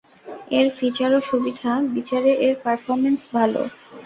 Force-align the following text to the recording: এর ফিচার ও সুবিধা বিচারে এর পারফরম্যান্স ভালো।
এর 0.51 0.67
ফিচার 0.77 1.11
ও 1.13 1.29
সুবিধা 1.29 1.71
বিচারে 1.95 2.31
এর 2.45 2.53
পারফরম্যান্স 2.63 3.21
ভালো। 3.35 3.61